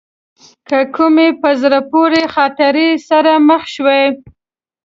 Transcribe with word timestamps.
له 0.71 0.81
کومې 0.95 1.27
په 1.41 1.49
زړه 1.61 1.79
پورې 1.91 2.21
خاطرې 2.33 2.89
سره 3.09 3.31
مخ 3.47 3.63
شوې. 3.75 4.03